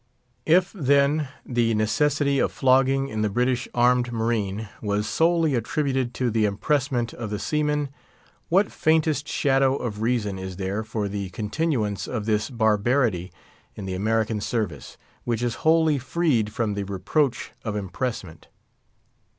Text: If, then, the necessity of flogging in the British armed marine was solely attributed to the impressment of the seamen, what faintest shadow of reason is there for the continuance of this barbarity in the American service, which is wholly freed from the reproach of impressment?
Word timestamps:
If, 0.47 0.71
then, 0.73 1.27
the 1.45 1.75
necessity 1.75 2.39
of 2.39 2.51
flogging 2.51 3.07
in 3.09 3.21
the 3.21 3.29
British 3.29 3.67
armed 3.75 4.11
marine 4.11 4.67
was 4.81 5.05
solely 5.07 5.53
attributed 5.53 6.15
to 6.15 6.31
the 6.31 6.45
impressment 6.45 7.13
of 7.13 7.29
the 7.29 7.37
seamen, 7.37 7.89
what 8.49 8.71
faintest 8.71 9.27
shadow 9.27 9.75
of 9.75 10.01
reason 10.01 10.39
is 10.39 10.55
there 10.55 10.83
for 10.83 11.07
the 11.07 11.29
continuance 11.29 12.07
of 12.07 12.25
this 12.25 12.49
barbarity 12.49 13.31
in 13.75 13.85
the 13.85 13.93
American 13.93 14.41
service, 14.41 14.97
which 15.23 15.43
is 15.43 15.53
wholly 15.61 15.99
freed 15.99 16.51
from 16.51 16.73
the 16.73 16.83
reproach 16.83 17.51
of 17.63 17.75
impressment? 17.75 18.47